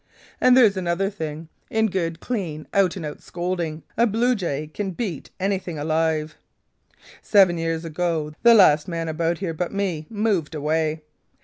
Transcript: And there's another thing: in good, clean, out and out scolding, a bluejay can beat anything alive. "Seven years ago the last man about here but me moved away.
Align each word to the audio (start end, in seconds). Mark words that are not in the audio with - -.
And 0.41 0.57
there's 0.57 0.75
another 0.77 1.11
thing: 1.11 1.47
in 1.69 1.85
good, 1.85 2.19
clean, 2.19 2.67
out 2.73 2.95
and 2.95 3.05
out 3.05 3.21
scolding, 3.21 3.83
a 3.95 4.07
bluejay 4.07 4.65
can 4.73 4.93
beat 4.93 5.29
anything 5.39 5.77
alive. 5.77 6.33
"Seven 7.21 7.59
years 7.59 7.85
ago 7.85 8.33
the 8.41 8.55
last 8.55 8.87
man 8.87 9.07
about 9.07 9.37
here 9.37 9.53
but 9.53 9.71
me 9.71 10.07
moved 10.09 10.55
away. 10.55 11.03